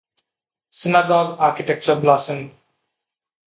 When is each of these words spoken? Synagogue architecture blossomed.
Synagogue 0.71 1.37
architecture 1.39 1.95
blossomed. 2.01 2.53